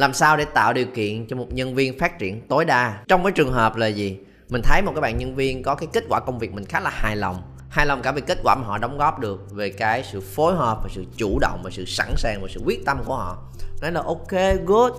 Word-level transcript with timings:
làm 0.00 0.12
sao 0.14 0.36
để 0.36 0.44
tạo 0.44 0.72
điều 0.72 0.86
kiện 0.86 1.26
cho 1.26 1.36
một 1.36 1.46
nhân 1.50 1.74
viên 1.74 1.98
phát 1.98 2.18
triển 2.18 2.40
tối 2.48 2.64
đa? 2.64 2.98
Trong 3.08 3.22
cái 3.22 3.32
trường 3.32 3.52
hợp 3.52 3.76
là 3.76 3.86
gì? 3.86 4.18
Mình 4.48 4.62
thấy 4.64 4.82
một 4.82 4.92
cái 4.94 5.00
bạn 5.00 5.18
nhân 5.18 5.34
viên 5.34 5.62
có 5.62 5.74
cái 5.74 5.88
kết 5.92 6.04
quả 6.08 6.20
công 6.20 6.38
việc 6.38 6.52
mình 6.52 6.64
khá 6.64 6.80
là 6.80 6.90
hài 6.90 7.16
lòng. 7.16 7.42
Hài 7.68 7.86
lòng 7.86 8.02
cả 8.02 8.12
về 8.12 8.20
kết 8.20 8.38
quả 8.42 8.54
mà 8.54 8.66
họ 8.66 8.78
đóng 8.78 8.98
góp 8.98 9.18
được, 9.18 9.50
về 9.50 9.70
cái 9.70 10.04
sự 10.12 10.20
phối 10.20 10.54
hợp 10.54 10.78
và 10.82 10.88
sự 10.92 11.04
chủ 11.16 11.38
động 11.40 11.60
và 11.64 11.70
sự 11.70 11.84
sẵn 11.84 12.14
sàng 12.16 12.42
và 12.42 12.48
sự 12.50 12.60
quyết 12.64 12.84
tâm 12.86 12.98
của 13.04 13.16
họ. 13.16 13.38
Nói 13.82 13.92
là 13.92 14.02
ok, 14.02 14.64
good 14.66 14.92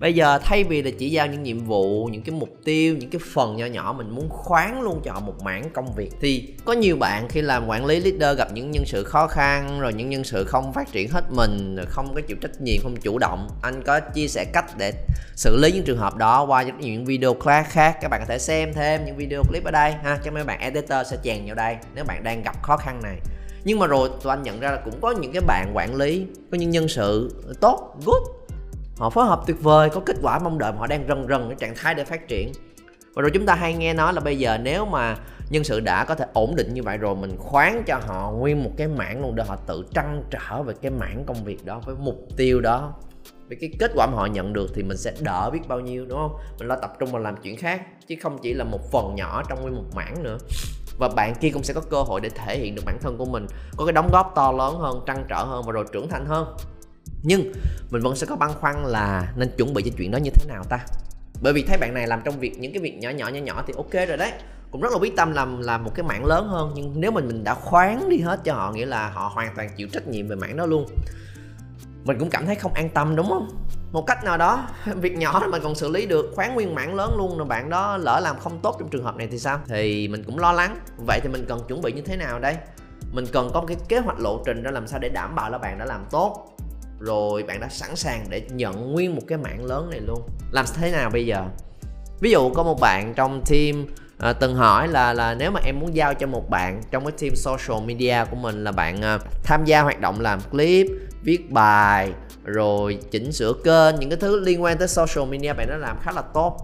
bây 0.00 0.14
giờ 0.14 0.38
thay 0.42 0.64
vì 0.64 0.82
là 0.82 0.90
chỉ 0.98 1.10
giao 1.10 1.26
những 1.26 1.42
nhiệm 1.42 1.64
vụ, 1.64 2.08
những 2.12 2.22
cái 2.22 2.34
mục 2.34 2.48
tiêu, 2.64 2.96
những 2.96 3.10
cái 3.10 3.20
phần 3.32 3.56
nhỏ 3.56 3.66
nhỏ 3.66 3.94
mình 3.98 4.10
muốn 4.10 4.28
khoán 4.28 4.80
luôn 4.82 5.00
cho 5.04 5.20
một 5.20 5.34
mảng 5.44 5.70
công 5.70 5.94
việc, 5.94 6.10
thì 6.20 6.54
có 6.64 6.72
nhiều 6.72 6.96
bạn 6.96 7.28
khi 7.28 7.42
làm 7.42 7.66
quản 7.66 7.86
lý 7.86 8.00
leader 8.00 8.38
gặp 8.38 8.48
những 8.52 8.70
nhân 8.70 8.84
sự 8.86 9.04
khó 9.04 9.26
khăn, 9.26 9.80
rồi 9.80 9.92
những 9.92 10.10
nhân 10.10 10.24
sự 10.24 10.44
không 10.44 10.72
phát 10.72 10.92
triển 10.92 11.08
hết 11.10 11.24
mình, 11.30 11.76
rồi 11.76 11.86
không 11.86 12.14
có 12.14 12.20
chịu 12.20 12.36
trách 12.40 12.60
nhiệm, 12.60 12.82
không 12.82 12.96
chủ 12.96 13.18
động. 13.18 13.48
Anh 13.62 13.82
có 13.82 14.00
chia 14.00 14.28
sẻ 14.28 14.44
cách 14.52 14.78
để 14.78 14.92
xử 15.34 15.56
lý 15.56 15.72
những 15.72 15.84
trường 15.84 15.98
hợp 15.98 16.16
đó 16.16 16.44
qua 16.44 16.62
những 16.62 17.04
video 17.04 17.34
class 17.34 17.70
khác. 17.70 17.98
Các 18.00 18.08
bạn 18.08 18.20
có 18.20 18.26
thể 18.26 18.38
xem 18.38 18.72
thêm 18.74 19.04
những 19.04 19.16
video 19.16 19.42
clip 19.42 19.64
ở 19.64 19.70
đây 19.70 19.92
ha. 19.92 20.18
Cho 20.24 20.30
mấy 20.30 20.44
bạn 20.44 20.60
editor 20.60 21.06
sẽ 21.06 21.16
chèn 21.24 21.46
vào 21.46 21.54
đây 21.54 21.76
nếu 21.94 22.04
bạn 22.04 22.24
đang 22.24 22.42
gặp 22.42 22.62
khó 22.62 22.76
khăn 22.76 23.02
này. 23.02 23.16
Nhưng 23.64 23.78
mà 23.78 23.86
rồi 23.86 24.10
tụi 24.22 24.32
anh 24.32 24.42
nhận 24.42 24.60
ra 24.60 24.70
là 24.70 24.76
cũng 24.84 25.00
có 25.00 25.10
những 25.10 25.32
cái 25.32 25.42
bạn 25.46 25.70
quản 25.74 25.94
lý, 25.94 26.26
có 26.50 26.58
những 26.58 26.70
nhân 26.70 26.88
sự 26.88 27.36
tốt, 27.60 27.96
good 28.04 28.37
họ 28.98 29.10
phối 29.10 29.26
hợp 29.26 29.40
tuyệt 29.46 29.62
vời, 29.62 29.90
có 29.90 30.00
kết 30.06 30.16
quả 30.22 30.38
mong 30.38 30.58
đợi 30.58 30.72
mà 30.72 30.78
họ 30.78 30.86
đang 30.86 31.04
rần 31.08 31.26
rần 31.28 31.48
cái 31.48 31.56
trạng 31.58 31.74
thái 31.76 31.94
để 31.94 32.04
phát 32.04 32.28
triển. 32.28 32.52
Và 33.14 33.22
rồi 33.22 33.30
chúng 33.34 33.46
ta 33.46 33.54
hay 33.54 33.74
nghe 33.74 33.94
nói 33.94 34.12
là 34.12 34.20
bây 34.20 34.38
giờ 34.38 34.58
nếu 34.58 34.86
mà 34.86 35.16
nhân 35.50 35.64
sự 35.64 35.80
đã 35.80 36.04
có 36.04 36.14
thể 36.14 36.26
ổn 36.32 36.56
định 36.56 36.74
như 36.74 36.82
vậy 36.82 36.98
rồi, 36.98 37.14
mình 37.14 37.36
khoán 37.36 37.82
cho 37.86 38.00
họ 38.06 38.30
nguyên 38.30 38.64
một 38.64 38.70
cái 38.76 38.88
mảng 38.88 39.22
luôn 39.22 39.34
để 39.34 39.44
họ 39.44 39.56
tự 39.56 39.84
trăn 39.94 40.22
trở 40.30 40.62
về 40.62 40.74
cái 40.82 40.90
mảng 40.90 41.24
công 41.26 41.44
việc 41.44 41.64
đó 41.64 41.80
với 41.86 41.94
mục 41.98 42.16
tiêu 42.36 42.60
đó. 42.60 42.94
Vì 43.48 43.56
cái 43.60 43.70
kết 43.78 43.90
quả 43.94 44.06
mà 44.06 44.16
họ 44.16 44.26
nhận 44.26 44.52
được 44.52 44.70
thì 44.74 44.82
mình 44.82 44.96
sẽ 44.96 45.12
đỡ 45.20 45.50
biết 45.50 45.60
bao 45.68 45.80
nhiêu, 45.80 46.06
đúng 46.06 46.18
không? 46.18 46.36
Mình 46.58 46.68
lo 46.68 46.76
tập 46.76 46.92
trung 46.98 47.12
vào 47.12 47.22
làm 47.22 47.36
chuyện 47.36 47.56
khác, 47.56 47.82
chứ 48.06 48.14
không 48.22 48.38
chỉ 48.38 48.54
là 48.54 48.64
một 48.64 48.90
phần 48.92 49.14
nhỏ 49.14 49.42
trong 49.48 49.62
nguyên 49.62 49.76
một 49.76 49.94
mảng 49.94 50.22
nữa. 50.22 50.38
Và 50.98 51.08
bạn 51.08 51.34
kia 51.34 51.50
cũng 51.50 51.62
sẽ 51.62 51.74
có 51.74 51.80
cơ 51.90 52.02
hội 52.02 52.20
để 52.20 52.28
thể 52.28 52.58
hiện 52.58 52.74
được 52.74 52.82
bản 52.86 52.98
thân 53.00 53.18
của 53.18 53.24
mình, 53.24 53.46
có 53.76 53.86
cái 53.86 53.92
đóng 53.92 54.08
góp 54.12 54.32
to 54.34 54.52
lớn 54.52 54.78
hơn, 54.78 55.00
trăn 55.06 55.24
trở 55.28 55.44
hơn 55.44 55.62
và 55.66 55.72
rồi 55.72 55.84
trưởng 55.92 56.08
thành 56.08 56.26
hơn 56.26 56.56
nhưng 57.22 57.52
mình 57.90 58.02
vẫn 58.02 58.16
sẽ 58.16 58.26
có 58.26 58.36
băn 58.36 58.50
khoăn 58.60 58.84
là 58.84 59.32
nên 59.36 59.50
chuẩn 59.56 59.74
bị 59.74 59.82
cho 59.82 59.90
chuyện 59.98 60.10
đó 60.10 60.18
như 60.18 60.30
thế 60.30 60.44
nào 60.48 60.64
ta? 60.68 60.78
Bởi 61.42 61.52
vì 61.52 61.62
thấy 61.62 61.78
bạn 61.78 61.94
này 61.94 62.06
làm 62.06 62.20
trong 62.24 62.38
việc, 62.38 62.58
những 62.58 62.72
cái 62.72 62.82
việc 62.82 62.98
nhỏ 62.98 63.10
nhỏ 63.10 63.28
nhỏ 63.28 63.40
nhỏ 63.40 63.64
thì 63.66 63.74
ok 63.76 63.92
rồi 63.92 64.16
đấy. 64.16 64.32
Cũng 64.70 64.80
rất 64.80 64.92
là 64.92 64.98
quyết 64.98 65.16
tâm 65.16 65.32
làm 65.32 65.60
làm 65.60 65.84
một 65.84 65.90
cái 65.94 66.06
mảng 66.06 66.24
lớn 66.24 66.48
hơn. 66.48 66.72
Nhưng 66.74 67.00
nếu 67.00 67.10
mình 67.10 67.26
mình 67.26 67.44
đã 67.44 67.54
khoán 67.54 68.08
đi 68.08 68.18
hết 68.18 68.40
cho 68.44 68.54
họ, 68.54 68.72
nghĩa 68.72 68.86
là 68.86 69.10
họ 69.10 69.30
hoàn 69.34 69.56
toàn 69.56 69.70
chịu 69.76 69.88
trách 69.92 70.08
nhiệm 70.08 70.28
về 70.28 70.36
mảng 70.36 70.56
đó 70.56 70.66
luôn, 70.66 70.86
mình 72.04 72.18
cũng 72.18 72.30
cảm 72.30 72.46
thấy 72.46 72.54
không 72.54 72.72
an 72.72 72.88
tâm, 72.88 73.16
đúng 73.16 73.28
không? 73.28 73.48
Một 73.92 74.06
cách 74.06 74.24
nào 74.24 74.36
đó, 74.36 74.68
việc 74.96 75.16
nhỏ 75.16 75.42
mà 75.52 75.58
còn 75.58 75.74
xử 75.74 75.88
lý 75.88 76.06
được 76.06 76.32
khoán 76.34 76.54
nguyên 76.54 76.74
mảng 76.74 76.94
lớn 76.94 77.14
luôn 77.16 77.38
rồi 77.38 77.46
bạn 77.46 77.70
đó 77.70 77.96
lỡ 77.96 78.20
làm 78.20 78.38
không 78.38 78.60
tốt 78.62 78.76
trong 78.78 78.88
trường 78.88 79.04
hợp 79.04 79.16
này 79.16 79.28
thì 79.30 79.38
sao? 79.38 79.60
Thì 79.66 80.08
mình 80.08 80.24
cũng 80.24 80.38
lo 80.38 80.52
lắng. 80.52 80.78
Vậy 81.06 81.20
thì 81.22 81.28
mình 81.28 81.44
cần 81.48 81.60
chuẩn 81.68 81.82
bị 81.82 81.92
như 81.92 82.02
thế 82.02 82.16
nào 82.16 82.38
đây? 82.38 82.56
Mình 83.12 83.24
cần 83.32 83.50
có 83.54 83.60
một 83.60 83.66
cái 83.66 83.76
kế 83.88 83.98
hoạch 83.98 84.20
lộ 84.20 84.42
trình 84.46 84.62
ra 84.62 84.70
làm 84.70 84.86
sao 84.86 84.98
để 84.98 85.08
đảm 85.08 85.34
bảo 85.34 85.50
là 85.50 85.58
bạn 85.58 85.78
đã 85.78 85.84
làm 85.84 86.04
tốt 86.10 86.57
rồi 87.00 87.42
bạn 87.42 87.60
đã 87.60 87.68
sẵn 87.68 87.96
sàng 87.96 88.24
để 88.30 88.42
nhận 88.50 88.92
nguyên 88.92 89.14
một 89.14 89.22
cái 89.28 89.38
mảng 89.38 89.64
lớn 89.64 89.90
này 89.90 90.00
luôn. 90.00 90.22
Làm 90.50 90.64
thế 90.74 90.90
nào 90.90 91.10
bây 91.10 91.26
giờ? 91.26 91.44
Ví 92.20 92.30
dụ 92.30 92.50
có 92.50 92.62
một 92.62 92.80
bạn 92.80 93.14
trong 93.14 93.42
team 93.50 93.86
à, 94.18 94.32
từng 94.32 94.54
hỏi 94.54 94.88
là 94.88 95.12
là 95.12 95.34
nếu 95.34 95.50
mà 95.50 95.60
em 95.64 95.80
muốn 95.80 95.94
giao 95.94 96.14
cho 96.14 96.26
một 96.26 96.50
bạn 96.50 96.82
trong 96.90 97.04
cái 97.04 97.12
team 97.20 97.36
social 97.36 97.86
media 97.86 98.24
của 98.30 98.36
mình 98.36 98.64
là 98.64 98.72
bạn 98.72 99.02
à, 99.02 99.18
tham 99.44 99.64
gia 99.64 99.82
hoạt 99.82 100.00
động 100.00 100.20
làm 100.20 100.40
clip 100.50 100.86
viết 101.22 101.50
bài 101.50 102.12
rồi 102.44 102.98
chỉnh 103.10 103.32
sửa 103.32 103.52
kênh 103.64 104.00
những 104.00 104.10
cái 104.10 104.18
thứ 104.20 104.40
liên 104.40 104.62
quan 104.62 104.78
tới 104.78 104.88
social 104.88 105.28
media 105.28 105.52
bạn 105.52 105.66
đã 105.68 105.76
làm 105.76 105.98
khá 106.00 106.12
là 106.12 106.22
tốt. 106.34 106.56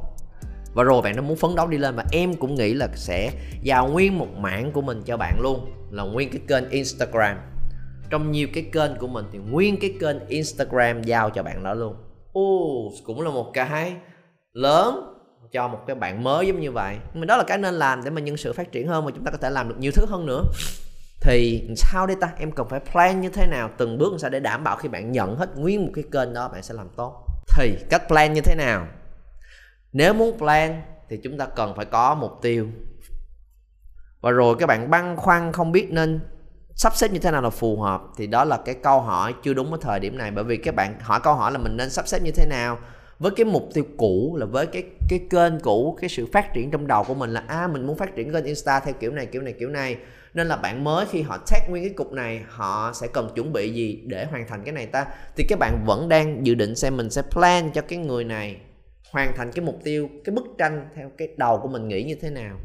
Và 0.75 0.83
rồi 0.83 1.03
bạn 1.03 1.17
nó 1.17 1.23
muốn 1.23 1.37
phấn 1.37 1.55
đấu 1.55 1.67
đi 1.67 1.79
lên 1.79 1.97
và 1.97 2.05
em 2.13 2.35
cũng 2.35 2.55
nghĩ 2.55 2.75
là 2.75 2.89
sẽ 2.95 3.31
giao 3.63 3.89
nguyên 3.89 4.19
một 4.19 4.29
mảng 4.39 4.73
của 4.73 4.83
mình 4.83 5.03
cho 5.03 5.17
bạn 5.17 5.41
luôn 5.43 5.73
là 5.91 6.03
nguyên 6.03 6.31
cái 6.31 6.41
kênh 6.49 6.71
Instagram 6.71 7.37
trong 8.11 8.33
nhiều 8.33 8.49
cái 8.55 8.67
kênh 8.73 8.99
của 8.99 9.07
mình 9.07 9.25
thì 9.33 9.39
nguyên 9.39 9.81
cái 9.81 9.95
kênh 10.01 10.27
Instagram 10.29 11.03
giao 11.03 11.31
cho 11.31 11.43
bạn 11.43 11.63
đó 11.63 11.75
luôn. 11.75 11.97
Ồ, 12.33 12.91
cũng 13.05 13.21
là 13.21 13.31
một 13.31 13.51
cái 13.55 13.97
lớn 14.53 15.15
cho 15.53 15.69
một 15.69 15.81
cái 15.87 15.97
bạn 15.97 16.25
mới 16.25 16.47
giống 16.47 16.61
như 16.61 16.73
vậy. 16.73 16.97
Nhưng 17.13 17.21
mà 17.21 17.27
đó 17.27 17.37
là 17.37 17.45
cái 17.47 17.59
nên 17.59 17.75
làm 17.75 18.05
để 18.05 18.11
mà 18.11 18.21
nhân 18.21 18.37
sự 18.37 18.53
phát 18.53 18.73
triển 18.73 18.89
hơn 18.89 19.05
và 19.05 19.11
chúng 19.15 19.25
ta 19.25 19.31
có 19.31 19.39
thể 19.39 19.51
làm 19.51 19.69
được 19.69 19.77
nhiều 19.79 19.93
thứ 19.95 20.07
hơn 20.07 20.27
nữa. 20.27 20.43
Thì 21.21 21.69
sao 21.77 22.07
đây 22.07 22.17
ta? 22.21 22.33
Em 22.39 22.53
cần 22.53 22.69
phải 22.69 22.81
plan 22.81 23.21
như 23.21 23.29
thế 23.29 23.47
nào? 23.47 23.71
Từng 23.77 23.99
bước 23.99 24.11
làm 24.11 24.19
sao 24.19 24.31
để 24.31 24.41
đảm 24.41 24.65
bảo 24.65 24.77
khi 24.77 24.89
bạn 24.89 25.13
nhận 25.13 25.37
hết 25.37 25.57
nguyên 25.57 25.87
một 25.87 25.93
cái 25.95 26.05
kênh 26.13 26.33
đó 26.33 26.49
bạn 26.49 26.63
sẽ 26.63 26.75
làm 26.75 26.89
tốt? 26.97 27.27
Thì 27.57 27.77
cách 27.91 28.03
plan 28.09 28.33
như 28.33 28.41
thế 28.41 28.55
nào? 28.55 28.87
Nếu 29.93 30.15
muốn 30.15 30.39
plan 30.39 30.83
thì 31.09 31.17
chúng 31.17 31.39
ta 31.39 31.47
cần 31.47 31.73
phải 31.77 31.85
có 31.85 32.15
mục 32.15 32.33
tiêu. 32.43 32.69
Và 34.21 34.31
rồi 34.31 34.57
các 34.59 34.67
bạn 34.67 34.91
băn 34.91 35.17
khoăn 35.17 35.53
không 35.53 35.73
biết 35.73 35.89
nên 35.91 36.21
sắp 36.77 36.97
xếp 36.97 37.13
như 37.13 37.19
thế 37.19 37.31
nào 37.31 37.43
là 37.43 37.51
phù 37.51 37.81
hợp 37.81 38.03
thì 38.17 38.27
đó 38.27 38.45
là 38.45 38.59
cái 38.65 38.75
câu 38.75 39.01
hỏi 39.01 39.35
chưa 39.43 39.55
đúng 39.55 39.73
ở 39.73 39.79
thời 39.81 40.01
điểm 40.01 40.19
này. 40.19 40.31
Bởi 40.31 40.45
vì 40.45 40.57
các 40.57 40.75
bạn 40.75 40.95
hỏi 41.01 41.21
câu 41.23 41.35
hỏi 41.35 41.53
là 41.53 41.59
mình 41.59 41.77
nên 41.77 41.91
sắp 41.91 42.09
xếp 42.09 42.19
như 42.23 42.31
thế 42.31 42.47
nào? 42.47 42.79
Với 43.19 43.31
cái 43.37 43.45
mục 43.45 43.69
tiêu 43.75 43.85
cũ 43.97 44.37
là 44.41 44.47
với 44.47 44.67
cái 44.67 44.83
cái 45.09 45.21
kênh 45.31 45.61
cũ, 45.61 45.99
cái 46.01 46.11
sự 46.11 46.27
phát 46.33 46.55
triển 46.55 46.71
trong 46.71 46.87
đầu 46.87 47.05
của 47.05 47.15
mình 47.15 47.31
là 47.31 47.45
à 47.49 47.69
mình 47.73 47.87
muốn 47.87 47.99
phát 47.99 48.17
triển 48.17 48.33
kênh 48.33 48.45
insta 48.45 48.81
theo 48.81 48.95
kiểu 49.01 49.13
này 49.13 49.27
kiểu 49.27 49.43
này 49.43 49.55
kiểu 49.59 49.69
này. 49.69 49.97
Nên 50.35 50.47
là 50.47 50.57
bạn 50.57 50.85
mới 50.85 51.07
khi 51.11 51.23
họ 51.23 51.39
tag 51.51 51.61
nguyên 51.71 51.85
cái 51.85 51.93
cục 51.97 52.13
này, 52.13 52.43
họ 52.49 52.93
sẽ 52.95 53.07
cần 53.07 53.31
chuẩn 53.35 53.53
bị 53.53 53.73
gì 53.73 54.03
để 54.07 54.25
hoàn 54.25 54.47
thành 54.49 54.63
cái 54.65 54.73
này 54.73 54.87
ta? 54.87 55.07
Thì 55.37 55.45
các 55.49 55.59
bạn 55.59 55.85
vẫn 55.87 56.09
đang 56.09 56.47
dự 56.47 56.55
định 56.55 56.77
xem 56.77 56.97
mình 56.97 57.11
sẽ 57.11 57.23
plan 57.31 57.71
cho 57.71 57.83
cái 57.83 57.99
người 57.99 58.25
này 58.25 58.57
hoàn 59.13 59.33
thành 59.37 59.53
cái 59.53 59.65
mục 59.65 59.81
tiêu, 59.85 60.09
cái 60.25 60.35
bức 60.35 60.45
tranh 60.59 60.89
theo 60.97 61.11
cái 61.19 61.29
đầu 61.37 61.59
của 61.59 61.69
mình 61.69 61.89
nghĩ 61.89 62.03
như 62.03 62.15
thế 62.23 62.31
nào? 62.31 62.57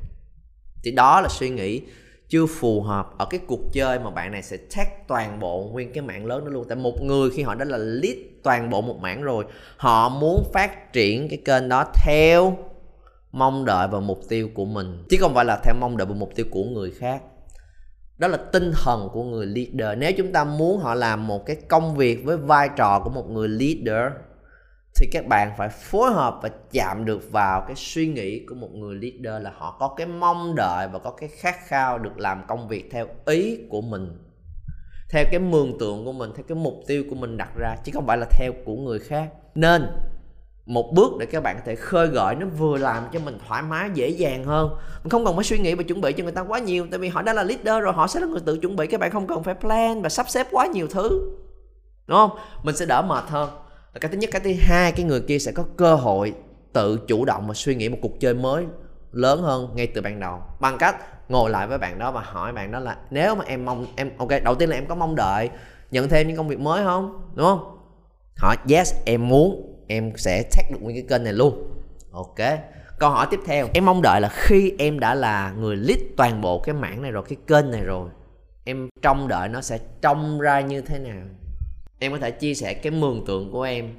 Thì 0.84 0.92
đó 0.92 1.22
là 1.22 1.28
suy 1.30 1.50
nghĩ 1.50 1.82
chưa 2.30 2.46
phù 2.46 2.82
hợp 2.82 3.18
ở 3.18 3.26
cái 3.26 3.40
cuộc 3.48 3.60
chơi 3.74 4.00
mà 4.00 4.10
bạn 4.10 4.32
này 4.32 4.44
sẽ 4.44 4.58
tag 4.76 4.88
toàn 5.08 5.40
bộ 5.40 5.70
nguyên 5.72 5.94
cái 5.94 6.04
mạng 6.04 6.26
lớn 6.26 6.46
đó 6.46 6.52
luôn. 6.52 6.66
Tại 6.70 6.76
một 6.76 7.04
người 7.04 7.30
khi 7.30 7.44
họ 7.44 7.56
đã 7.56 7.66
là 7.66 7.78
lead 7.78 8.16
toàn 8.44 8.70
bộ 8.70 8.82
một 8.82 8.98
mảng 9.00 9.22
rồi, 9.22 9.46
họ 9.78 10.10
muốn 10.10 10.44
phát 10.54 10.94
triển 10.94 11.30
cái 11.30 11.40
kênh 11.46 11.70
đó 11.70 11.86
theo 12.06 12.58
mong 13.32 13.66
đợi 13.66 13.88
và 13.92 14.00
mục 14.00 14.20
tiêu 14.30 14.50
của 14.54 14.66
mình. 14.66 15.04
Chứ 15.10 15.18
không 15.20 15.34
phải 15.34 15.46
là 15.46 15.62
theo 15.64 15.76
mong 15.80 15.98
đợi 15.98 16.08
và 16.08 16.16
mục 16.16 16.30
tiêu 16.36 16.46
của 16.52 16.64
người 16.64 16.92
khác. 16.92 17.22
Đó 18.18 18.28
là 18.28 18.38
tinh 18.38 18.72
thần 18.84 19.10
của 19.14 19.24
người 19.24 19.46
leader. 19.46 19.98
Nếu 20.00 20.12
chúng 20.18 20.32
ta 20.32 20.44
muốn 20.44 20.80
họ 20.80 20.96
làm 20.96 21.28
một 21.28 21.46
cái 21.46 21.56
công 21.56 21.96
việc 21.96 22.26
với 22.26 22.38
vai 22.38 22.70
trò 22.78 23.02
của 23.04 23.10
một 23.10 23.30
người 23.30 23.48
leader 23.48 24.14
thì 25.00 25.08
các 25.12 25.28
bạn 25.28 25.52
phải 25.58 25.70
phối 25.70 26.12
hợp 26.12 26.40
và 26.42 26.50
chạm 26.72 27.06
được 27.06 27.32
vào 27.32 27.64
cái 27.68 27.76
suy 27.76 28.08
nghĩ 28.08 28.46
của 28.46 28.56
một 28.56 28.70
người 28.74 28.96
leader 28.96 29.44
là 29.44 29.52
họ 29.58 29.78
có 29.80 29.88
cái 29.88 30.08
mong 30.08 30.56
đợi 30.56 30.88
và 30.88 31.00
có 31.00 31.12
cái 31.12 31.30
khát 31.30 31.56
khao 31.68 31.98
được 31.98 32.18
làm 32.18 32.44
công 32.48 32.68
việc 32.68 32.90
theo 32.92 33.08
ý 33.26 33.58
của 33.70 33.82
mình, 33.82 34.18
theo 35.10 35.26
cái 35.32 35.40
mường 35.40 35.80
tượng 35.80 36.06
của 36.06 36.12
mình, 36.12 36.32
theo 36.36 36.44
cái 36.48 36.56
mục 36.56 36.74
tiêu 36.88 37.04
của 37.10 37.16
mình 37.16 37.38
đặt 37.38 37.50
ra, 37.58 37.76
chứ 37.84 37.92
không 37.96 38.08
phải 38.08 38.18
là 38.18 38.26
theo 38.32 38.54
của 38.66 38.76
người 38.76 39.00
khác. 39.00 39.30
Nên, 39.56 39.88
một 40.66 40.92
bước 40.94 41.12
để 41.20 41.26
các 41.26 41.44
bạn 41.44 41.56
có 41.56 41.62
thể 41.66 41.76
khơi 41.76 42.08
gợi 42.08 42.36
nó 42.36 42.46
vừa 42.46 42.78
làm 42.78 43.04
cho 43.14 43.20
mình 43.20 43.38
thoải 43.48 43.64
mái, 43.64 43.90
dễ 43.94 44.10
dàng 44.10 44.44
hơn. 44.44 44.70
Mình 45.04 45.10
không 45.10 45.26
cần 45.26 45.36
phải 45.36 45.44
suy 45.44 45.60
nghĩ 45.60 45.74
và 45.74 45.84
chuẩn 45.84 46.02
bị 46.02 46.14
cho 46.14 46.24
người 46.24 46.34
ta 46.34 46.42
quá 46.42 46.60
nhiều, 46.60 46.88
tại 46.92 47.00
vì 47.00 47.10
họ 47.10 47.22
đã 47.22 47.34
là 47.34 47.44
leader 47.44 47.84
rồi, 47.84 47.94
họ 47.94 48.08
sẽ 48.08 48.20
là 48.20 48.28
người 48.28 48.42
tự 48.46 48.58
chuẩn 48.58 48.76
bị, 48.76 48.88
các 48.88 49.00
bạn 49.00 49.12
không 49.12 49.28
cần 49.28 49.44
phải 49.44 49.56
plan 49.56 50.02
và 50.02 50.10
sắp 50.10 50.30
xếp 50.30 50.48
quá 50.52 50.66
nhiều 50.66 50.88
thứ, 50.88 51.10
đúng 52.08 52.18
không? 52.18 52.32
Mình 52.64 52.76
sẽ 52.76 52.86
đỡ 52.86 53.02
mệt 53.02 53.24
hơn 53.28 53.50
cái 54.02 54.12
thứ 54.12 54.18
nhất, 54.18 54.30
cái 54.34 54.42
thứ 54.44 54.54
hai, 54.60 54.92
cái 54.92 55.06
người 55.06 55.22
kia 55.22 55.40
sẽ 55.40 55.52
có 55.52 55.66
cơ 55.78 55.96
hội 55.96 56.34
tự 56.74 57.00
chủ 57.08 57.26
động 57.26 57.48
và 57.48 57.54
suy 57.54 57.76
nghĩ 57.76 57.90
một 57.90 57.98
cuộc 58.02 58.20
chơi 58.20 58.34
mới 58.34 58.66
lớn 59.12 59.42
hơn 59.42 59.70
ngay 59.76 59.88
từ 59.88 60.02
ban 60.02 60.20
đầu. 60.20 60.40
Bằng 60.60 60.78
cách 60.78 60.96
ngồi 61.30 61.50
lại 61.50 61.68
với 61.68 61.78
bạn 61.78 62.00
đó 62.00 62.12
và 62.12 62.22
hỏi 62.22 62.54
bạn 62.54 62.72
đó 62.72 62.80
là, 62.80 62.98
nếu 63.10 63.36
mà 63.36 63.44
em 63.48 63.66
mong, 63.66 63.86
em, 63.96 64.12
ok, 64.18 64.30
đầu 64.44 64.56
tiên 64.56 64.70
là 64.70 64.76
em 64.76 64.86
có 64.86 64.96
mong 64.96 65.16
đợi 65.16 65.50
nhận 65.92 66.10
thêm 66.10 66.28
những 66.28 66.38
công 66.38 66.48
việc 66.48 66.60
mới 66.60 66.84
không? 66.84 67.22
Đúng 67.36 67.46
không? 67.46 67.78
Hỏi 68.38 68.56
yes, 68.70 68.94
em 69.06 69.28
muốn, 69.28 69.76
em 69.88 70.12
sẽ 70.18 70.44
tag 70.52 70.72
được 70.72 70.78
nguyên 70.82 70.96
cái 70.96 71.06
kênh 71.10 71.24
này 71.24 71.34
luôn. 71.34 71.74
Ok. 72.12 72.38
Câu 73.00 73.10
hỏi 73.10 73.28
tiếp 73.32 73.40
theo. 73.46 73.68
Em 73.74 73.86
mong 73.86 74.02
đợi 74.02 74.22
là 74.22 74.30
khi 74.34 74.74
em 74.80 75.00
đã 75.00 75.16
là 75.16 75.52
người 75.52 75.76
lead 75.76 76.00
toàn 76.18 76.42
bộ 76.42 76.60
cái 76.60 76.76
mảng 76.76 77.02
này 77.02 77.12
rồi, 77.12 77.24
cái 77.30 77.38
kênh 77.48 77.72
này 77.72 77.84
rồi, 77.84 78.10
em 78.64 78.90
trông 79.02 79.28
đợi 79.28 79.50
nó 79.50 79.62
sẽ 79.62 79.80
trông 80.02 80.40
ra 80.40 80.62
như 80.62 80.82
thế 80.82 81.00
nào? 81.00 81.22
Em 82.00 82.12
có 82.12 82.18
thể 82.18 82.32
chia 82.32 82.54
sẻ 82.54 82.74
cái 82.74 82.92
mường 82.92 83.26
tượng 83.26 83.52
của 83.52 83.62
em, 83.62 83.90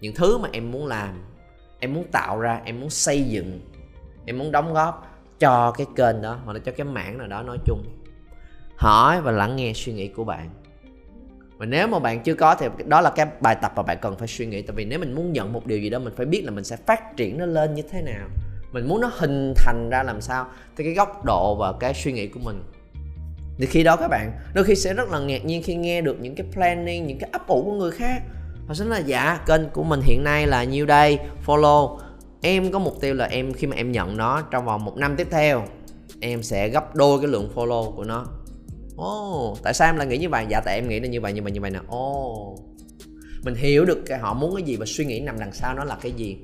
những 0.00 0.14
thứ 0.14 0.38
mà 0.38 0.48
em 0.52 0.70
muốn 0.70 0.86
làm, 0.86 1.22
em 1.78 1.94
muốn 1.94 2.04
tạo 2.12 2.40
ra, 2.40 2.60
em 2.64 2.80
muốn 2.80 2.90
xây 2.90 3.22
dựng, 3.22 3.60
em 4.26 4.38
muốn 4.38 4.52
đóng 4.52 4.74
góp 4.74 5.08
cho 5.38 5.72
cái 5.78 5.86
kênh 5.96 6.22
đó 6.22 6.38
hoặc 6.44 6.52
là 6.52 6.58
cho 6.58 6.72
cái 6.72 6.84
mảng 6.84 7.18
nào 7.18 7.26
đó 7.26 7.42
nói 7.42 7.58
chung. 7.64 7.84
Hỏi 8.76 9.20
và 9.20 9.32
lắng 9.32 9.56
nghe 9.56 9.72
suy 9.74 9.92
nghĩ 9.92 10.08
của 10.08 10.24
bạn. 10.24 10.50
Và 11.56 11.66
nếu 11.66 11.88
mà 11.88 11.98
bạn 11.98 12.22
chưa 12.22 12.34
có 12.34 12.54
thì 12.54 12.66
đó 12.86 13.00
là 13.00 13.10
cái 13.10 13.26
bài 13.40 13.56
tập 13.62 13.72
mà 13.76 13.82
bạn 13.82 13.98
cần 14.00 14.16
phải 14.16 14.28
suy 14.28 14.46
nghĩ. 14.46 14.62
Tại 14.62 14.76
vì 14.76 14.84
nếu 14.84 14.98
mình 14.98 15.14
muốn 15.14 15.32
nhận 15.32 15.52
một 15.52 15.66
điều 15.66 15.78
gì 15.78 15.90
đó, 15.90 15.98
mình 15.98 16.12
phải 16.16 16.26
biết 16.26 16.42
là 16.44 16.50
mình 16.50 16.64
sẽ 16.64 16.76
phát 16.76 17.16
triển 17.16 17.38
nó 17.38 17.46
lên 17.46 17.74
như 17.74 17.82
thế 17.90 18.02
nào. 18.02 18.28
Mình 18.72 18.88
muốn 18.88 19.00
nó 19.00 19.10
hình 19.14 19.54
thành 19.56 19.88
ra 19.90 20.02
làm 20.02 20.20
sao. 20.20 20.46
Thì 20.76 20.84
cái 20.84 20.94
góc 20.94 21.24
độ 21.24 21.54
và 21.54 21.72
cái 21.80 21.94
suy 21.94 22.12
nghĩ 22.12 22.26
của 22.26 22.40
mình 22.40 22.62
thì 23.58 23.66
khi 23.66 23.82
đó 23.82 23.96
các 23.96 24.08
bạn 24.08 24.32
đôi 24.54 24.64
khi 24.64 24.74
sẽ 24.74 24.94
rất 24.94 25.10
là 25.10 25.18
ngạc 25.18 25.44
nhiên 25.44 25.62
khi 25.62 25.74
nghe 25.74 26.00
được 26.00 26.16
những 26.20 26.34
cái 26.34 26.46
planning 26.52 27.06
những 27.06 27.18
cái 27.18 27.30
ấp 27.32 27.46
ủ 27.48 27.62
của 27.64 27.72
người 27.72 27.90
khác. 27.90 28.22
Họ 28.66 28.74
sẽ 28.74 28.84
nói 28.84 29.00
là 29.00 29.06
dạ 29.06 29.40
kênh 29.46 29.70
của 29.70 29.84
mình 29.84 30.00
hiện 30.00 30.24
nay 30.24 30.46
là 30.46 30.64
nhiêu 30.64 30.86
đây? 30.86 31.18
Follow. 31.46 31.98
Em 32.42 32.72
có 32.72 32.78
mục 32.78 33.00
tiêu 33.00 33.14
là 33.14 33.24
em 33.24 33.52
khi 33.52 33.66
mà 33.66 33.76
em 33.76 33.92
nhận 33.92 34.16
nó 34.16 34.42
trong 34.50 34.64
vòng 34.64 34.84
một 34.84 34.96
năm 34.96 35.16
tiếp 35.16 35.28
theo 35.30 35.64
em 36.20 36.42
sẽ 36.42 36.68
gấp 36.68 36.94
đôi 36.94 37.18
cái 37.18 37.28
lượng 37.28 37.52
follow 37.54 37.92
của 37.92 38.04
nó. 38.04 38.26
Ồ 38.96 39.50
oh, 39.50 39.58
tại 39.62 39.74
sao 39.74 39.88
em 39.88 39.96
lại 39.96 40.06
nghĩ 40.06 40.18
như 40.18 40.28
vậy? 40.28 40.46
Dạ 40.48 40.60
tại 40.60 40.74
em 40.74 40.88
nghĩ 40.88 41.00
là 41.00 41.08
như 41.08 41.20
vậy 41.20 41.32
như 41.32 41.42
vậy 41.42 41.52
như 41.52 41.60
vậy 41.60 41.70
nè. 41.70 41.78
Ồ. 41.88 42.52
Oh. 42.52 42.60
mình 43.44 43.54
hiểu 43.54 43.84
được 43.84 44.02
cái 44.06 44.18
họ 44.18 44.34
muốn 44.34 44.54
cái 44.56 44.62
gì 44.62 44.76
và 44.76 44.86
suy 44.86 45.04
nghĩ 45.04 45.20
nằm 45.20 45.38
đằng 45.40 45.52
sau 45.52 45.74
nó 45.74 45.84
là 45.84 45.96
cái 46.02 46.12
gì 46.12 46.38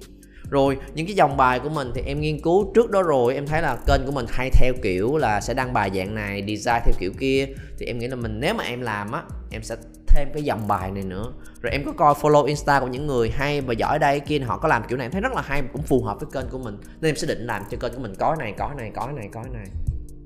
rồi 0.50 0.78
những 0.94 1.06
cái 1.06 1.14
dòng 1.14 1.36
bài 1.36 1.60
của 1.60 1.68
mình 1.68 1.90
thì 1.94 2.02
em 2.06 2.20
nghiên 2.20 2.40
cứu 2.40 2.72
trước 2.74 2.90
đó 2.90 3.02
rồi 3.02 3.34
em 3.34 3.46
thấy 3.46 3.62
là 3.62 3.76
kênh 3.86 4.06
của 4.06 4.12
mình 4.12 4.26
hay 4.28 4.50
theo 4.50 4.72
kiểu 4.82 5.16
là 5.16 5.40
sẽ 5.40 5.54
đăng 5.54 5.72
bài 5.72 5.90
dạng 5.94 6.14
này 6.14 6.40
design 6.40 6.82
theo 6.84 6.94
kiểu 6.98 7.12
kia. 7.20 7.46
Thì 7.78 7.86
em 7.86 7.98
nghĩ 7.98 8.06
là 8.06 8.16
mình 8.16 8.40
nếu 8.40 8.54
mà 8.54 8.64
em 8.64 8.80
làm 8.80 9.12
á 9.12 9.22
em 9.50 9.62
sẽ 9.62 9.76
thêm 10.06 10.28
cái 10.34 10.42
dòng 10.42 10.68
bài 10.68 10.90
này 10.90 11.02
nữa. 11.02 11.32
Rồi 11.62 11.72
em 11.72 11.84
có 11.84 11.92
coi 11.92 12.14
follow 12.14 12.44
insta 12.44 12.80
của 12.80 12.86
những 12.86 13.06
người 13.06 13.30
hay 13.30 13.60
và 13.60 13.72
giỏi 13.72 13.98
đây 13.98 14.20
kia 14.20 14.38
họ 14.38 14.58
có 14.58 14.68
làm 14.68 14.82
kiểu 14.88 14.98
này 14.98 15.04
em 15.04 15.12
thấy 15.12 15.20
rất 15.20 15.32
là 15.32 15.42
hay 15.42 15.62
cũng 15.72 15.82
phù 15.82 16.02
hợp 16.02 16.20
với 16.20 16.30
kênh 16.32 16.50
của 16.50 16.58
mình. 16.58 16.78
Nên 17.00 17.08
em 17.08 17.16
sẽ 17.16 17.26
định 17.26 17.46
làm 17.46 17.62
cho 17.70 17.78
kênh 17.80 17.94
của 17.94 18.00
mình 18.00 18.14
có 18.18 18.36
này 18.38 18.54
có 18.58 18.70
này 18.76 18.90
có 18.94 19.10
này 19.16 19.28
có 19.32 19.44
này. 19.52 19.66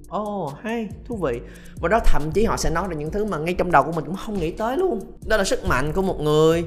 Ồ 0.08 0.46
oh, 0.46 0.52
hay, 0.62 0.88
thú 1.04 1.16
vị. 1.16 1.40
Và 1.80 1.88
đó 1.88 2.00
thậm 2.04 2.22
chí 2.34 2.44
họ 2.44 2.56
sẽ 2.56 2.70
nói 2.70 2.88
ra 2.88 2.94
những 2.94 3.10
thứ 3.10 3.24
mà 3.24 3.38
ngay 3.38 3.54
trong 3.54 3.72
đầu 3.72 3.82
của 3.82 3.92
mình 3.92 4.04
cũng 4.04 4.16
không 4.16 4.38
nghĩ 4.38 4.50
tới 4.50 4.76
luôn. 4.76 5.00
Đó 5.26 5.36
là 5.36 5.44
sức 5.44 5.64
mạnh 5.64 5.92
của 5.92 6.02
một 6.02 6.20
người 6.20 6.64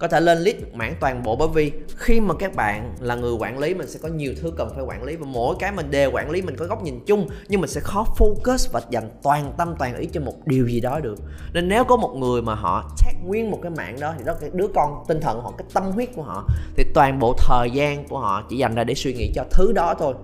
có 0.00 0.08
thể 0.08 0.20
lên 0.20 0.38
list 0.38 0.56
mảng 0.74 0.94
toàn 1.00 1.22
bộ 1.22 1.36
bởi 1.36 1.48
vì 1.54 1.72
khi 1.96 2.20
mà 2.20 2.34
các 2.38 2.54
bạn 2.54 2.94
là 3.00 3.14
người 3.14 3.32
quản 3.32 3.58
lý, 3.58 3.74
mình 3.74 3.88
sẽ 3.88 3.98
có 4.02 4.08
nhiều 4.08 4.34
thứ 4.40 4.52
cần 4.56 4.70
phải 4.74 4.84
quản 4.84 5.02
lý 5.02 5.16
và 5.16 5.26
mỗi 5.26 5.56
cái 5.58 5.72
mình 5.72 5.90
đều 5.90 6.10
quản 6.12 6.30
lý, 6.30 6.42
mình 6.42 6.56
có 6.56 6.66
góc 6.66 6.82
nhìn 6.82 7.00
chung, 7.06 7.28
nhưng 7.48 7.60
mình 7.60 7.70
sẽ 7.70 7.80
khó 7.80 8.06
focus 8.18 8.68
và 8.72 8.82
dành 8.90 9.10
toàn 9.22 9.52
tâm, 9.58 9.74
toàn 9.78 9.96
ý 9.96 10.08
cho 10.12 10.20
một 10.20 10.46
điều 10.46 10.68
gì 10.68 10.80
đó 10.80 11.00
được. 11.00 11.18
Nên 11.52 11.68
nếu 11.68 11.84
có 11.84 11.96
một 11.96 12.14
người 12.16 12.42
mà 12.42 12.54
họ 12.54 12.90
xét 12.96 13.14
nguyên 13.26 13.50
một 13.50 13.58
cái 13.62 13.70
mạng 13.70 13.96
đó, 14.00 14.14
thì 14.18 14.24
đó 14.24 14.34
cái 14.40 14.50
đứa 14.52 14.66
con 14.74 15.04
tinh 15.08 15.20
thần 15.20 15.36
của 15.36 15.42
họ, 15.42 15.54
cái 15.58 15.66
tâm 15.74 15.82
huyết 15.82 16.08
của 16.14 16.22
họ, 16.22 16.48
thì 16.76 16.84
toàn 16.94 17.18
bộ 17.18 17.34
thời 17.38 17.70
gian 17.70 18.08
của 18.08 18.18
họ 18.18 18.42
chỉ 18.50 18.56
dành 18.56 18.74
ra 18.74 18.84
để 18.84 18.94
suy 18.94 19.14
nghĩ 19.14 19.32
cho 19.34 19.44
thứ 19.50 19.72
đó 19.72 19.94
thôi 19.98 20.14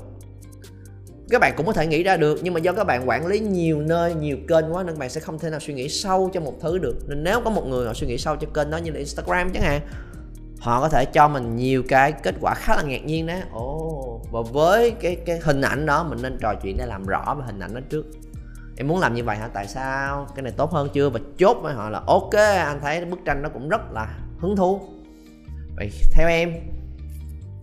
các 1.31 1.40
bạn 1.40 1.55
cũng 1.56 1.67
có 1.67 1.73
thể 1.73 1.87
nghĩ 1.87 2.02
ra 2.02 2.17
được 2.17 2.40
nhưng 2.43 2.55
mà 2.55 2.61
do 2.61 2.73
các 2.73 2.84
bạn 2.84 3.08
quản 3.08 3.26
lý 3.26 3.40
nhiều 3.40 3.81
nơi 3.81 4.14
nhiều 4.14 4.37
kênh 4.49 4.75
quá 4.75 4.82
nên 4.82 4.94
các 4.94 4.99
bạn 4.99 5.11
sẽ 5.11 5.20
không 5.20 5.38
thể 5.38 5.50
nào 5.50 5.61
suy 5.61 5.75
nghĩ 5.75 5.88
sâu 5.88 6.31
cho 6.32 6.40
một 6.40 6.55
thứ 6.61 6.78
được. 6.78 6.96
Nên 7.08 7.25
nếu 7.25 7.40
có 7.40 7.50
một 7.50 7.67
người 7.67 7.87
họ 7.87 7.94
suy 7.94 8.06
nghĩ 8.06 8.19
sâu 8.19 8.37
cho 8.37 8.46
kênh 8.55 8.70
đó 8.70 8.76
như 8.76 8.90
là 8.90 8.99
Instagram 8.99 9.52
chẳng 9.52 9.62
hạn 9.62 9.81
họ 10.58 10.81
có 10.81 10.88
thể 10.88 11.05
cho 11.05 11.28
mình 11.28 11.56
nhiều 11.56 11.82
cái 11.88 12.12
kết 12.12 12.34
quả 12.40 12.55
khá 12.55 12.76
là 12.76 12.82
ngạc 12.82 13.05
nhiên 13.05 13.26
đó. 13.26 13.34
Ồ 13.52 13.75
oh, 13.75 14.32
và 14.32 14.40
với 14.52 14.90
cái 14.90 15.17
cái 15.17 15.38
hình 15.43 15.61
ảnh 15.61 15.87
đó 15.87 16.05
mình 16.05 16.19
nên 16.23 16.38
trò 16.40 16.55
chuyện 16.62 16.76
để 16.76 16.87
làm 16.87 17.06
rõ 17.06 17.34
về 17.38 17.44
hình 17.46 17.61
ảnh 17.61 17.75
đó 17.75 17.81
trước. 17.90 18.06
Em 18.76 18.88
muốn 18.88 19.00
làm 19.00 19.14
như 19.14 19.25
vậy 19.25 19.37
hả? 19.37 19.49
Tại 19.49 19.67
sao? 19.67 20.26
Cái 20.34 20.43
này 20.43 20.52
tốt 20.56 20.73
hơn 20.73 20.88
chưa? 20.93 21.08
Và 21.08 21.20
chốt 21.38 21.56
với 21.62 21.75
họ 21.75 21.90
là 21.90 22.00
ok 22.06 22.34
anh 22.34 22.81
thấy 22.81 23.05
bức 23.05 23.19
tranh 23.25 23.43
nó 23.43 23.49
cũng 23.49 23.69
rất 23.69 23.81
là 23.93 24.19
hứng 24.38 24.56
thú. 24.56 24.81
Vậy 25.76 25.90
theo 26.12 26.28
em 26.28 26.52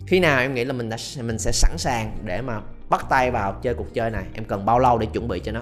khi 0.07 0.19
nào 0.19 0.39
em 0.39 0.53
nghĩ 0.53 0.65
là 0.65 0.73
mình 0.73 0.89
đã 0.89 0.97
mình 1.21 1.39
sẽ 1.39 1.51
sẵn 1.51 1.77
sàng 1.77 2.17
để 2.25 2.41
mà 2.41 2.61
bắt 2.93 3.05
tay 3.09 3.31
vào 3.31 3.53
chơi 3.61 3.73
cuộc 3.73 3.93
chơi 3.93 4.09
này. 4.09 4.23
Em 4.33 4.45
cần 4.45 4.65
bao 4.65 4.79
lâu 4.79 4.97
để 4.97 5.07
chuẩn 5.13 5.27
bị 5.27 5.39
cho 5.39 5.51
nó? 5.51 5.61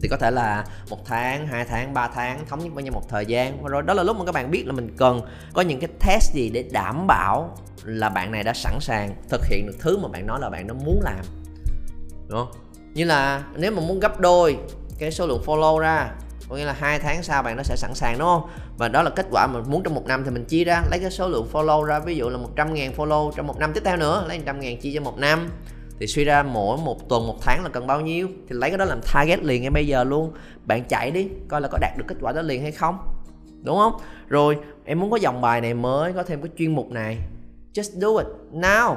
Thì 0.00 0.08
có 0.08 0.16
thể 0.16 0.30
là 0.30 0.64
một 0.90 1.06
tháng, 1.06 1.46
hai 1.46 1.64
tháng, 1.64 1.94
3 1.94 2.08
tháng 2.08 2.46
thống 2.46 2.64
nhất 2.64 2.74
với 2.74 2.82
nhau 2.84 2.92
một 2.92 3.08
thời 3.08 3.26
gian. 3.26 3.62
Và 3.62 3.68
rồi 3.68 3.82
đó 3.82 3.94
là 3.94 4.02
lúc 4.02 4.16
mà 4.16 4.24
các 4.24 4.32
bạn 4.32 4.50
biết 4.50 4.66
là 4.66 4.72
mình 4.72 4.94
cần 4.96 5.20
có 5.54 5.62
những 5.62 5.80
cái 5.80 5.90
test 6.06 6.34
gì 6.34 6.50
để 6.50 6.64
đảm 6.72 7.06
bảo 7.06 7.56
là 7.84 8.08
bạn 8.08 8.32
này 8.32 8.42
đã 8.42 8.52
sẵn 8.52 8.80
sàng 8.80 9.14
thực 9.28 9.46
hiện 9.46 9.66
được 9.66 9.76
thứ 9.80 9.98
mà 9.98 10.08
bạn 10.08 10.26
nói 10.26 10.40
là 10.40 10.50
bạn 10.50 10.66
nó 10.66 10.74
muốn 10.74 11.00
làm. 11.04 11.24
Đúng 12.28 12.38
không? 12.38 12.52
Như 12.94 13.04
là 13.04 13.44
nếu 13.54 13.72
mà 13.72 13.80
muốn 13.80 14.00
gấp 14.00 14.20
đôi 14.20 14.58
cái 14.98 15.10
số 15.10 15.26
lượng 15.26 15.42
follow 15.46 15.78
ra 15.78 16.10
có 16.48 16.56
nghĩa 16.56 16.64
là 16.64 16.72
hai 16.72 16.98
tháng 16.98 17.22
sau 17.22 17.42
bạn 17.42 17.56
nó 17.56 17.62
sẽ 17.62 17.76
sẵn 17.76 17.94
sàng 17.94 18.18
đúng 18.18 18.28
không? 18.28 18.48
Và 18.78 18.88
đó 18.88 19.02
là 19.02 19.10
kết 19.10 19.26
quả 19.30 19.46
mình 19.46 19.62
muốn 19.66 19.82
trong 19.82 19.94
một 19.94 20.06
năm 20.06 20.24
thì 20.24 20.30
mình 20.30 20.44
chia 20.44 20.64
ra 20.64 20.82
lấy 20.90 21.00
cái 21.00 21.10
số 21.10 21.28
lượng 21.28 21.48
follow 21.52 21.84
ra 21.84 21.98
ví 21.98 22.16
dụ 22.16 22.28
là 22.28 22.38
100 22.38 22.74
ngàn 22.74 22.92
follow 22.96 23.32
trong 23.36 23.46
một 23.46 23.58
năm 23.58 23.72
tiếp 23.72 23.82
theo 23.84 23.96
nữa 23.96 24.24
lấy 24.28 24.38
100 24.38 24.60
ngàn 24.60 24.80
chia 24.80 24.92
cho 24.94 25.00
một 25.00 25.18
năm 25.18 25.48
thì 26.00 26.06
suy 26.06 26.24
ra 26.24 26.42
mỗi 26.42 26.78
một 26.78 27.08
tuần, 27.08 27.26
một 27.26 27.36
tháng 27.40 27.62
là 27.62 27.68
cần 27.68 27.86
bao 27.86 28.00
nhiêu? 28.00 28.28
Thì 28.48 28.56
lấy 28.56 28.70
cái 28.70 28.78
đó 28.78 28.84
làm 28.84 29.00
target 29.14 29.44
liền 29.44 29.62
ngay 29.62 29.70
bây 29.70 29.86
giờ 29.86 30.04
luôn. 30.04 30.32
Bạn 30.64 30.84
chạy 30.84 31.10
đi, 31.10 31.28
coi 31.48 31.60
là 31.60 31.68
có 31.68 31.78
đạt 31.80 31.98
được 31.98 32.04
kết 32.08 32.16
quả 32.20 32.32
đó 32.32 32.42
liền 32.42 32.62
hay 32.62 32.72
không. 32.72 32.98
Đúng 33.62 33.76
không? 33.76 33.92
Rồi, 34.28 34.58
em 34.84 35.00
muốn 35.00 35.10
có 35.10 35.16
dòng 35.16 35.40
bài 35.40 35.60
này 35.60 35.74
mới, 35.74 36.12
có 36.12 36.22
thêm 36.22 36.42
cái 36.42 36.50
chuyên 36.58 36.74
mục 36.74 36.90
này. 36.90 37.18
Just 37.74 38.00
do 38.00 38.08
it 38.08 38.26
now. 38.52 38.96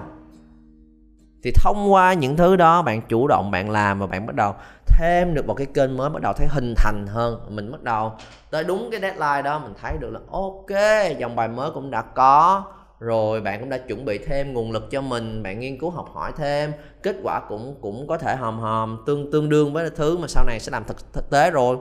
Thì 1.44 1.52
thông 1.64 1.92
qua 1.92 2.14
những 2.14 2.38
thứ 2.38 2.56
đó, 2.56 2.82
bạn 2.82 3.02
chủ 3.10 3.28
động, 3.28 3.52
bạn 3.52 3.70
làm 3.70 4.00
và 4.00 4.08
bạn 4.08 4.26
bắt 4.26 4.36
đầu 4.36 4.54
thêm 4.88 5.34
được 5.34 5.48
một 5.48 5.54
cái 5.54 5.68
kênh 5.74 5.98
mới, 5.98 6.10
bắt 6.10 6.22
đầu 6.22 6.34
thấy 6.34 6.48
hình 6.50 6.74
thành 6.78 7.08
hơn. 7.08 7.40
Mình 7.50 7.72
bắt 7.72 7.84
đầu 7.84 8.12
tới 8.52 8.64
đúng 8.64 8.90
cái 8.92 9.00
deadline 9.02 9.42
đó, 9.42 9.60
mình 9.60 9.74
thấy 9.82 9.98
được 10.00 10.10
là 10.10 10.20
ok, 10.32 10.80
dòng 11.20 11.36
bài 11.36 11.48
mới 11.48 11.72
cũng 11.72 11.92
đã 11.92 12.02
có 12.02 12.64
rồi 13.00 13.42
bạn 13.42 13.60
cũng 13.60 13.70
đã 13.70 13.78
chuẩn 13.78 14.06
bị 14.06 14.18
thêm 14.18 14.54
nguồn 14.54 14.72
lực 14.72 14.92
cho 14.92 15.02
mình 15.02 15.44
bạn 15.44 15.60
nghiên 15.60 15.80
cứu 15.80 15.90
học 15.90 16.10
hỏi 16.14 16.32
thêm. 16.38 16.72
Kết 17.04 17.16
quả 17.24 17.42
cũng 17.50 17.76
cũng 17.82 18.08
có 18.08 18.18
thể 18.18 18.36
hòm 18.36 18.60
hòm 18.60 19.04
tương 19.06 19.32
tương 19.32 19.50
đương 19.50 19.74
với 19.74 19.90
thứ 19.90 20.18
mà 20.18 20.28
sau 20.28 20.46
này 20.46 20.60
sẽ 20.60 20.72
làm 20.72 20.84
thực, 20.84 21.14
thực 21.14 21.30
tế 21.30 21.52
rồi. 21.52 21.78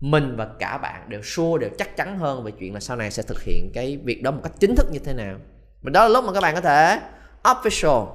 Mình 0.00 0.36
và 0.36 0.48
cả 0.58 0.78
bạn 0.78 1.08
đều 1.08 1.22
sure 1.22 1.60
đều 1.60 1.70
chắc 1.78 1.96
chắn 1.96 2.18
hơn 2.18 2.44
về 2.44 2.50
chuyện 2.50 2.74
là 2.74 2.80
sau 2.80 2.96
này 2.96 3.10
sẽ 3.10 3.22
thực 3.22 3.42
hiện 3.42 3.70
cái 3.74 3.96
việc 4.04 4.22
đó 4.22 4.30
một 4.30 4.40
cách 4.42 4.52
chính 4.60 4.76
thức 4.76 4.86
như 4.92 4.98
thế 4.98 5.14
nào. 5.14 5.36
Và 5.82 5.90
đó 5.90 6.02
là 6.02 6.08
lúc 6.08 6.24
mà 6.24 6.32
các 6.32 6.40
bạn 6.40 6.54
có 6.54 6.60
thể 6.60 7.00
official 7.42 8.06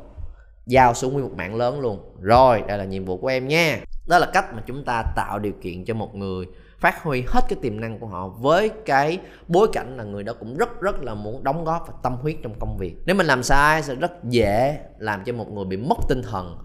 giao 0.65 0.93
xuống 0.93 1.13
nguyên 1.13 1.25
một 1.25 1.33
mạng 1.37 1.55
lớn 1.55 1.79
luôn. 1.79 2.15
Rồi 2.21 2.63
đây 2.67 2.77
là 2.77 2.83
nhiệm 2.83 3.05
vụ 3.05 3.17
của 3.17 3.27
em 3.27 3.47
nha. 3.47 3.79
Đó 4.07 4.17
là 4.17 4.29
cách 4.33 4.53
mà 4.53 4.63
chúng 4.65 4.83
ta 4.85 5.03
tạo 5.15 5.39
điều 5.39 5.53
kiện 5.61 5.85
cho 5.85 5.93
một 5.93 6.15
người 6.15 6.45
phát 6.83 7.03
huy 7.03 7.23
hết 7.27 7.41
cái 7.49 7.59
tiềm 7.61 7.79
năng 7.79 7.99
của 7.99 8.07
họ 8.07 8.27
với 8.27 8.71
cái 8.85 9.19
bối 9.47 9.67
cảnh 9.73 9.97
là 9.97 10.03
người 10.03 10.23
đó 10.23 10.33
cũng 10.39 10.57
rất 10.57 10.81
rất 10.81 11.03
là 11.03 11.13
muốn 11.13 11.43
đóng 11.43 11.63
góp 11.63 11.87
và 11.87 11.93
tâm 12.03 12.15
huyết 12.15 12.35
trong 12.43 12.53
công 12.59 12.77
việc. 12.77 12.95
Nếu 13.05 13.15
mình 13.15 13.25
làm 13.25 13.43
sai 13.43 13.83
sẽ 13.83 13.95
rất 13.95 14.23
dễ 14.23 14.79
làm 14.97 15.23
cho 15.25 15.33
một 15.33 15.51
người 15.51 15.65
bị 15.65 15.77
mất 15.77 15.97
tinh 16.09 16.21
thần, 16.23 16.57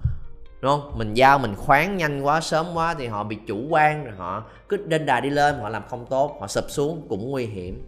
đúng 0.62 0.70
không? 0.70 0.98
Mình 0.98 1.14
giao, 1.14 1.38
mình 1.38 1.54
khoán 1.54 1.96
nhanh 1.96 2.22
quá, 2.22 2.40
sớm 2.40 2.66
quá 2.74 2.94
thì 2.98 3.06
họ 3.06 3.24
bị 3.24 3.36
chủ 3.46 3.66
quan 3.68 4.04
rồi 4.04 4.14
họ 4.16 4.44
cứ 4.68 4.76
đên 4.76 5.06
đà 5.06 5.20
đi 5.20 5.30
lên, 5.30 5.54
họ 5.60 5.68
làm 5.68 5.82
không 5.88 6.06
tốt, 6.10 6.36
họ 6.40 6.46
sụp 6.46 6.64
xuống 6.68 7.06
cũng 7.08 7.30
nguy 7.30 7.46
hiểm. 7.46 7.86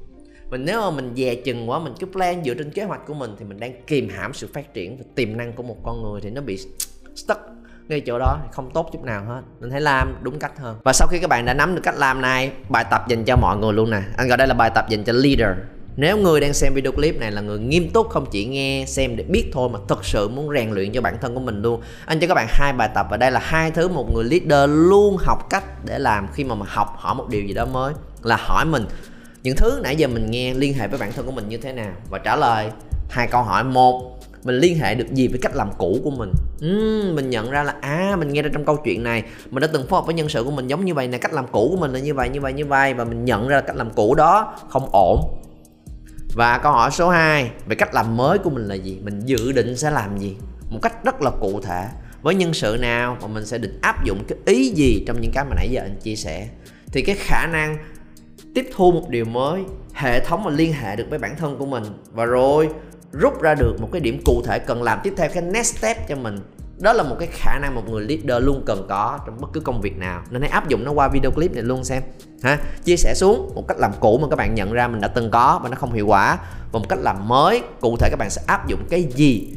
Mình 0.51 0.65
nếu 0.65 0.81
mà 0.81 0.91
mình 0.91 1.13
dè 1.17 1.35
chừng 1.35 1.71
quá, 1.71 1.79
mình 1.79 1.95
cứ 2.01 2.07
plan 2.07 2.45
dựa 2.45 2.55
trên 2.55 2.71
kế 2.71 2.85
hoạch 2.85 3.07
của 3.07 3.15
mình 3.15 3.35
thì 3.39 3.45
mình 3.45 3.61
đang 3.61 3.83
kìm 3.87 4.09
hãm 4.09 4.35
sự 4.35 4.49
phát 4.55 4.75
triển 4.75 4.97
và 4.99 5.05
tiềm 5.15 5.37
năng 5.37 5.53
của 5.53 5.63
một 5.63 5.77
con 5.83 6.03
người 6.03 6.21
thì 6.21 6.31
nó 6.31 6.41
bị 6.41 6.59
stuck 7.15 7.41
ngay 7.89 8.01
chỗ 8.01 8.19
đó 8.19 8.39
không 8.53 8.71
tốt 8.75 8.91
chút 8.93 9.05
nào 9.05 9.25
hết. 9.25 9.41
Nên 9.61 9.71
hãy 9.71 9.81
làm 9.81 10.17
đúng 10.23 10.39
cách 10.39 10.59
hơn. 10.59 10.77
Và 10.85 10.93
sau 10.93 11.09
khi 11.09 11.19
các 11.19 11.31
bạn 11.31 11.45
đã 11.45 11.55
nắm 11.55 11.75
được 11.75 11.81
cách 11.85 11.95
làm 11.99 12.21
này, 12.21 12.53
bài 12.69 12.85
tập 12.91 13.05
dành 13.09 13.25
cho 13.25 13.37
mọi 13.37 13.57
người 13.57 13.73
luôn 13.73 13.91
nè. 13.91 14.03
Anh 14.17 14.29
gọi 14.29 14.37
đây 14.37 14.47
là 14.47 14.55
bài 14.55 14.71
tập 14.75 14.89
dành 14.89 15.05
cho 15.05 15.13
leader. 15.13 15.57
Nếu 15.97 16.17
người 16.17 16.41
đang 16.41 16.53
xem 16.55 16.73
video 16.75 16.93
clip 16.93 17.21
này 17.21 17.33
là 17.33 17.41
người 17.41 17.59
nghiêm 17.59 17.91
túc, 17.91 18.09
không 18.09 18.27
chỉ 18.31 18.45
nghe, 18.45 18.85
xem 18.87 19.17
để 19.17 19.25
biết 19.25 19.51
thôi 19.53 19.69
mà 19.73 19.79
thật 19.89 20.05
sự 20.05 20.29
muốn 20.29 20.55
rèn 20.55 20.71
luyện 20.71 20.93
cho 20.93 21.01
bản 21.01 21.17
thân 21.21 21.35
của 21.35 21.41
mình 21.41 21.63
luôn. 21.63 21.81
Anh 22.07 22.21
cho 22.21 22.27
các 22.27 22.35
bạn 22.35 22.47
hai 22.51 22.73
bài 22.73 22.89
tập 22.95 23.07
và 23.11 23.17
đây 23.17 23.31
là 23.31 23.41
hai 23.43 23.71
thứ 23.71 23.89
một 23.89 24.15
người 24.15 24.25
leader 24.25 24.71
luôn 24.71 25.17
học 25.17 25.47
cách 25.51 25.65
để 25.85 25.99
làm 25.99 26.29
khi 26.33 26.45
mà 26.45 26.55
mà 26.55 26.67
học 26.69 26.95
hỏi 26.97 27.15
một 27.15 27.29
điều 27.29 27.43
gì 27.43 27.55
đó 27.55 27.65
mới 27.65 27.95
là 28.23 28.37
hỏi 28.41 28.65
mình 28.65 28.87
những 29.43 29.57
thứ 29.57 29.81
nãy 29.83 29.97
giờ 29.97 30.09
mình 30.09 30.31
nghe 30.31 30.55
liên 30.55 30.75
hệ 30.75 30.89
với 30.89 30.99
bản 30.99 31.13
thân 31.13 31.27
của 31.27 31.33
mình 31.33 31.49
như 31.49 31.57
thế 31.57 31.73
nào 31.73 31.93
và 32.11 32.19
trả 32.19 32.37
lời 32.37 32.71
hai 33.11 33.27
câu 33.27 33.43
hỏi. 33.43 33.65
Một 33.65 34.20
mình 34.45 34.55
liên 34.55 34.79
hệ 34.79 34.95
được 34.95 35.13
gì 35.13 35.29
với 35.29 35.39
cách 35.43 35.57
làm 35.57 35.71
cũ 35.79 35.99
của 36.05 36.11
mình? 36.11 36.31
Uhm, 36.67 37.15
mình 37.15 37.31
nhận 37.31 37.51
ra 37.51 37.63
là 37.63 37.75
à 37.81 38.17
mình 38.19 38.33
nghe 38.33 38.43
ra 38.43 38.51
trong 38.53 38.65
câu 38.65 38.77
chuyện 38.77 39.03
này 39.03 39.23
mình 39.51 39.61
đã 39.61 39.69
từng 39.73 39.87
phối 39.87 40.01
hợp 40.01 40.07
với 40.07 40.15
nhân 40.15 40.29
sự 40.29 40.45
của 40.45 40.51
mình 40.51 40.67
giống 40.67 40.85
như 40.85 40.95
vậy 40.95 41.09
này 41.09 41.21
cách 41.21 41.33
làm 41.33 41.47
cũ 41.53 41.69
của 41.71 41.77
mình 41.77 41.93
là 41.93 41.99
như 41.99 42.15
vậy 42.15 42.29
như 42.29 42.41
vậy 42.41 42.53
như 42.53 42.67
vậy 42.67 42.95
và 42.95 43.05
mình 43.05 43.25
nhận 43.25 43.49
ra 43.49 43.57
là 43.57 43.63
cách 43.63 43.77
làm 43.77 43.91
cũ 43.91 44.15
đó 44.15 44.59
không 44.69 44.89
ổn. 44.93 45.43
Và 46.35 46.59
câu 46.59 46.73
hỏi 46.73 46.91
số 46.91 47.09
2 47.09 47.51
về 47.67 47.77
cách 47.77 47.95
làm 47.95 48.17
mới 48.17 48.39
của 48.39 48.51
mình 48.51 48.69
là 48.69 48.75
gì? 48.75 48.99
Mình 49.03 49.21
dự 49.25 49.53
định 49.53 49.77
sẽ 49.77 49.91
làm 49.91 50.19
gì? 50.19 50.37
Một 50.71 50.79
cách 50.83 51.05
rất 51.05 51.23
là 51.23 51.31
cụ 51.31 51.61
thể. 51.61 51.87
Với 52.23 52.35
nhân 52.35 52.55
sự 52.55 52.77
nào 52.81 53.17
mà 53.21 53.27
mình 53.27 53.47
sẽ 53.47 53.59
định 53.59 53.79
áp 53.83 54.05
dụng 54.05 54.25
cái 54.29 54.39
ý 54.47 54.71
gì 54.71 55.05
trong 55.07 55.21
những 55.21 55.31
cái 55.35 55.45
mà 55.45 55.55
nãy 55.57 55.69
giờ 55.71 55.83
anh 55.83 55.97
chia 56.03 56.17
sẻ? 56.17 56.49
Thì 56.93 57.03
cái 57.03 57.17
khả 57.19 57.47
năng 57.47 57.79
tiếp 58.55 58.71
thu 58.75 58.93
một 58.93 59.09
điều 59.09 59.25
mới 59.25 59.63
hệ 59.93 60.25
thống 60.25 60.45
mà 60.45 60.51
liên 60.51 60.73
hệ 60.73 60.97
được 60.97 61.07
với 61.11 61.19
bản 61.19 61.37
thân 61.37 61.57
của 61.59 61.67
mình. 61.67 61.85
Và 62.13 62.25
rồi 62.25 62.69
rút 63.13 63.43
ra 63.43 63.55
được 63.55 63.81
một 63.81 63.89
cái 63.93 64.01
điểm 64.01 64.21
cụ 64.25 64.43
thể 64.45 64.59
cần 64.59 64.83
làm 64.83 64.99
tiếp 65.03 65.15
theo, 65.17 65.29
cái 65.35 65.43
next 65.43 65.79
step 65.79 66.09
cho 66.09 66.17
mình. 66.17 66.39
Đó 66.79 66.93
là 66.93 67.03
một 67.03 67.17
cái 67.19 67.29
khả 67.33 67.59
năng 67.59 67.75
một 67.75 67.89
người 67.89 68.07
leader 68.09 68.47
luôn 68.47 68.63
cần 68.67 68.87
có 68.89 69.19
trong 69.27 69.41
bất 69.41 69.49
cứ 69.53 69.61
công 69.61 69.81
việc 69.81 69.99
nào. 69.99 70.23
Nên 70.31 70.43
hãy 70.43 70.51
áp 70.51 70.69
dụng 70.69 70.85
nó 70.85 70.93
qua 70.93 71.09
video 71.09 71.31
clip 71.31 71.53
này 71.53 71.63
luôn 71.63 71.85
xem. 71.85 72.03
Ha? 72.43 72.59
Chia 72.85 72.97
sẻ 72.97 73.15
xuống 73.15 73.53
một 73.55 73.69
cách 73.69 73.79
làm 73.79 73.93
cũ 74.01 74.19
mà 74.23 74.29
các 74.29 74.37
bạn 74.37 74.55
nhận 74.55 74.73
ra 74.73 74.89
mình 74.89 75.01
đã 75.01 75.09
từng 75.09 75.31
có 75.31 75.61
và 75.63 75.69
nó 75.69 75.77
không 75.77 75.93
hiệu 75.93 76.07
quả. 76.07 76.39
Và 76.73 76.79
một 76.79 76.89
cách 76.89 76.99
làm 77.03 77.29
mới, 77.29 77.63
cụ 77.81 77.97
thể 77.97 78.09
các 78.11 78.17
bạn 78.19 78.31
sẽ 78.31 78.43
áp 78.47 78.69
dụng 78.69 78.81
cái 78.91 79.03
gì 79.03 79.55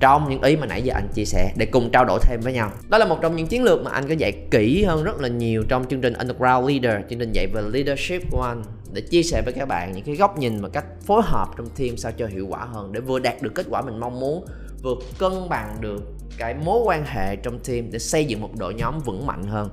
trong 0.00 0.28
những 0.30 0.42
ý 0.42 0.56
mà 0.56 0.66
nãy 0.66 0.82
giờ 0.82 0.94
anh 0.94 1.08
chia 1.14 1.24
sẻ 1.24 1.52
để 1.56 1.66
cùng 1.66 1.90
trao 1.90 2.04
đổi 2.04 2.18
thêm 2.22 2.40
với 2.40 2.52
nhau. 2.52 2.70
Đó 2.88 2.98
là 2.98 3.06
một 3.06 3.18
trong 3.22 3.36
những 3.36 3.46
chiến 3.46 3.62
lược 3.62 3.82
mà 3.82 3.90
anh 3.90 4.08
có 4.08 4.14
dạy 4.14 4.32
kỹ 4.50 4.84
hơn 4.84 5.04
rất 5.04 5.20
là 5.20 5.28
nhiều 5.28 5.64
trong 5.68 5.84
chương 5.88 6.00
trình 6.00 6.12
Underground 6.12 6.68
Leader, 6.68 7.10
chương 7.10 7.18
trình 7.18 7.32
dạy 7.32 7.46
về 7.46 7.62
leadership 7.72 8.30
của 8.30 8.42
anh 8.42 8.62
để 8.92 9.00
chia 9.00 9.22
sẻ 9.22 9.42
với 9.42 9.52
các 9.52 9.68
bạn 9.68 9.92
những 9.92 10.04
cái 10.04 10.16
góc 10.16 10.38
nhìn 10.38 10.60
và 10.60 10.68
cách 10.68 10.84
phối 11.02 11.22
hợp 11.24 11.48
trong 11.56 11.68
team 11.78 11.96
sao 11.96 12.12
cho 12.12 12.26
hiệu 12.26 12.46
quả 12.46 12.64
hơn 12.64 12.92
để 12.92 13.00
vừa 13.00 13.18
đạt 13.18 13.42
được 13.42 13.54
kết 13.54 13.66
quả 13.70 13.82
mình 13.82 14.00
mong 14.00 14.20
muốn 14.20 14.46
vừa 14.82 14.94
cân 15.18 15.32
bằng 15.48 15.76
được 15.80 16.02
cái 16.38 16.54
mối 16.54 16.82
quan 16.84 17.04
hệ 17.04 17.36
trong 17.36 17.58
team 17.58 17.90
để 17.90 17.98
xây 17.98 18.24
dựng 18.24 18.40
một 18.40 18.50
đội 18.58 18.74
nhóm 18.74 19.00
vững 19.00 19.26
mạnh 19.26 19.42
hơn. 19.42 19.68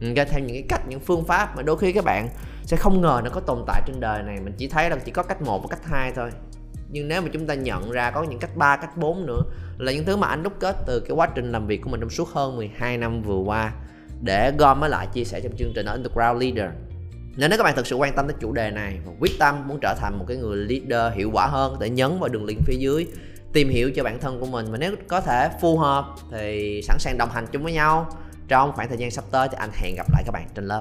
Ừ, 0.00 0.14
ra 0.14 0.24
theo 0.24 0.40
những 0.40 0.56
cái 0.56 0.64
cách 0.68 0.88
những 0.88 1.00
phương 1.00 1.24
pháp 1.24 1.56
mà 1.56 1.62
đôi 1.62 1.78
khi 1.78 1.92
các 1.92 2.04
bạn 2.04 2.28
sẽ 2.64 2.76
không 2.76 3.00
ngờ 3.00 3.20
nó 3.24 3.30
có 3.30 3.40
tồn 3.40 3.64
tại 3.66 3.82
trên 3.86 4.00
đời 4.00 4.22
này 4.22 4.40
mình 4.40 4.54
chỉ 4.58 4.68
thấy 4.68 4.90
là 4.90 4.96
chỉ 4.96 5.12
có 5.12 5.22
cách 5.22 5.42
một 5.42 5.62
và 5.62 5.68
cách 5.70 5.84
hai 5.84 6.12
thôi. 6.12 6.30
Nhưng 6.90 7.08
nếu 7.08 7.22
mà 7.22 7.28
chúng 7.32 7.46
ta 7.46 7.54
nhận 7.54 7.90
ra 7.90 8.10
có 8.10 8.22
những 8.22 8.38
cách 8.38 8.56
3, 8.56 8.76
cách 8.76 8.96
4 8.96 9.26
nữa 9.26 9.42
là 9.78 9.92
những 9.92 10.04
thứ 10.04 10.16
mà 10.16 10.26
anh 10.26 10.42
đúc 10.42 10.52
kết 10.60 10.76
từ 10.86 11.00
cái 11.00 11.10
quá 11.10 11.28
trình 11.34 11.52
làm 11.52 11.66
việc 11.66 11.82
của 11.82 11.90
mình 11.90 12.00
trong 12.00 12.10
suốt 12.10 12.28
hơn 12.28 12.56
12 12.56 12.98
năm 12.98 13.22
vừa 13.22 13.38
qua 13.38 13.72
để 14.22 14.52
gom 14.58 14.80
mới 14.80 14.90
lại 14.90 15.06
chia 15.12 15.24
sẻ 15.24 15.40
trong 15.40 15.56
chương 15.56 15.72
trình 15.74 15.86
ở 15.86 15.92
Underground 15.92 16.42
Leader 16.42 16.74
nên 17.36 17.50
nếu 17.50 17.58
các 17.58 17.64
bạn 17.64 17.76
thực 17.76 17.86
sự 17.86 17.96
quan 17.96 18.12
tâm 18.16 18.28
đến 18.28 18.36
chủ 18.40 18.52
đề 18.52 18.70
này 18.70 18.98
và 19.04 19.12
quyết 19.20 19.32
tâm 19.38 19.68
muốn 19.68 19.78
trở 19.82 19.94
thành 20.00 20.18
một 20.18 20.24
cái 20.28 20.36
người 20.36 20.56
leader 20.56 21.16
hiệu 21.16 21.30
quả 21.32 21.46
hơn 21.46 21.76
để 21.80 21.90
nhấn 21.90 22.20
vào 22.20 22.28
đường 22.28 22.44
link 22.44 22.60
phía 22.66 22.76
dưới, 22.78 23.06
tìm 23.52 23.68
hiểu 23.68 23.90
cho 23.96 24.04
bản 24.04 24.18
thân 24.18 24.40
của 24.40 24.46
mình. 24.46 24.66
Và 24.72 24.78
nếu 24.78 24.94
có 25.08 25.20
thể 25.20 25.50
phù 25.60 25.78
hợp 25.78 26.04
thì 26.30 26.80
sẵn 26.82 26.98
sàng 26.98 27.18
đồng 27.18 27.30
hành 27.30 27.46
chung 27.52 27.62
với 27.62 27.72
nhau 27.72 28.16
trong 28.48 28.72
khoảng 28.72 28.88
thời 28.88 28.98
gian 28.98 29.10
sắp 29.10 29.24
tới. 29.30 29.48
Thì 29.48 29.56
anh 29.60 29.70
hẹn 29.74 29.94
gặp 29.96 30.06
lại 30.12 30.22
các 30.26 30.32
bạn 30.32 30.46
trên 30.54 30.64
lớp. 30.64 30.80